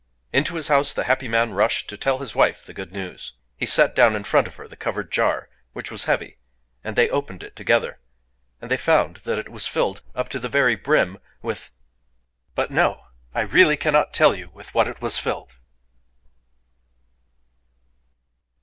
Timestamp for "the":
0.93-1.03, 2.63-2.73, 4.67-4.75, 10.39-10.49